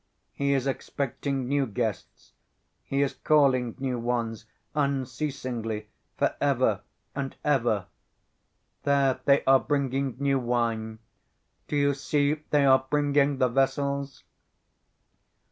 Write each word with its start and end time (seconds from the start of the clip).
He 0.33 0.53
is 0.55 0.65
expecting 0.65 1.47
new 1.47 1.67
guests, 1.67 2.33
He 2.81 3.03
is 3.03 3.13
calling 3.13 3.75
new 3.77 3.99
ones 3.99 4.47
unceasingly 4.73 5.89
for 6.17 6.35
ever 6.41 6.81
and 7.13 7.35
ever.... 7.45 7.85
There 8.81 9.19
they 9.25 9.43
are 9.45 9.59
bringing 9.59 10.15
new 10.17 10.39
wine. 10.39 10.97
Do 11.67 11.75
you 11.75 11.93
see 11.93 12.41
they 12.49 12.65
are 12.65 12.83
bringing 12.89 13.37
the 13.37 13.47
vessels...." 13.49 14.23